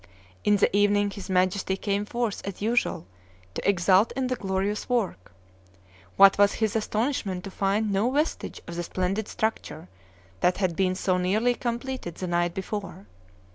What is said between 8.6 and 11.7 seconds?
of the splendid structure that had been so nearly